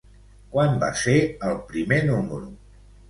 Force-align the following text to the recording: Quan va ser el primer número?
Quan 0.53 0.71
va 0.85 0.89
ser 1.01 1.15
el 1.49 1.59
primer 1.73 2.01
número? 2.11 2.53